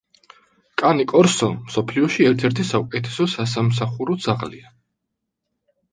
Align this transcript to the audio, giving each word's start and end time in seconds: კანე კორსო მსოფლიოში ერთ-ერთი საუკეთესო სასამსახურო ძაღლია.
კანე 0.81 1.03
კორსო 1.11 1.49
მსოფლიოში 1.57 2.27
ერთ-ერთი 2.29 2.67
საუკეთესო 2.71 3.29
სასამსახურო 3.35 4.19
ძაღლია. 4.27 4.77